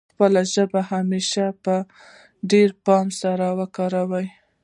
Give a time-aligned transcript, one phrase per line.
[0.13, 1.31] خپله ژبه همېش
[1.63, 1.75] په
[2.51, 4.27] ډېر پام سره وکاروي.